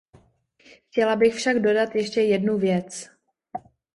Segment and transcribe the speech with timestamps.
[0.85, 3.09] Chtěla bych však dodat ještě jednu věc.